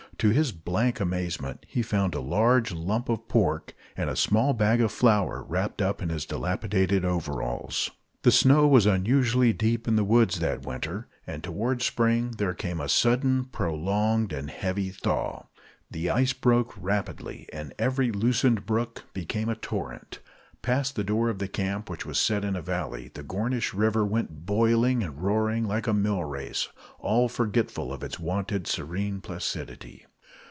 To 0.17 0.29
his 0.29 0.51
blank 0.51 0.99
amazement 0.99 1.65
he 1.67 1.81
found 1.81 2.13
a 2.13 2.19
large 2.21 2.71
lump 2.71 3.09
of 3.09 3.27
pork 3.27 3.73
and 3.97 4.07
a 4.07 4.15
small 4.15 4.53
bag 4.53 4.79
of 4.79 4.91
flour 4.91 5.41
wrapped 5.43 5.81
up 5.81 5.99
in 5.99 6.09
his 6.09 6.27
dilapidated 6.27 7.03
overalls. 7.03 7.89
The 8.21 8.31
snow 8.31 8.67
was 8.67 8.85
unusually 8.85 9.51
deep 9.51 9.87
in 9.87 9.95
the 9.95 10.03
woods 10.03 10.37
that 10.39 10.63
winter, 10.63 11.07
and 11.25 11.43
toward 11.43 11.81
spring 11.81 12.35
there 12.37 12.53
came 12.53 12.79
a 12.79 12.87
sudden, 12.87 13.45
prolonged, 13.45 14.31
and 14.31 14.51
heavy 14.51 14.91
thaw. 14.91 15.47
The 15.89 16.11
ice 16.11 16.33
broke 16.33 16.75
rapidly 16.77 17.49
and 17.51 17.73
every 17.79 18.11
loosened 18.11 18.67
brook 18.67 19.05
became 19.13 19.49
a 19.49 19.55
torrent. 19.55 20.19
Past 20.61 20.95
the 20.95 21.03
door 21.03 21.29
of 21.29 21.39
the 21.39 21.47
camp, 21.47 21.89
which 21.89 22.05
was 22.05 22.19
set 22.19 22.45
in 22.45 22.55
a 22.55 22.61
valley, 22.61 23.09
the 23.11 23.23
Gornish 23.23 23.73
River 23.73 24.05
went 24.05 24.45
boiling 24.45 25.01
and 25.01 25.17
roaring 25.19 25.65
like 25.67 25.87
a 25.87 25.93
mill 25.95 26.23
race, 26.23 26.67
all 26.99 27.27
forgetful 27.27 27.91
of 27.91 28.03
its 28.03 28.19
wonted 28.19 28.67
serene 28.67 29.19
placidity. 29.21 30.05